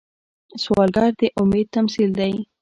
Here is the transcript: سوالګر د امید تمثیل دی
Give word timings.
سوالګر 0.63 1.09
د 1.19 1.21
امید 1.41 1.67
تمثیل 1.75 2.09
دی 2.19 2.33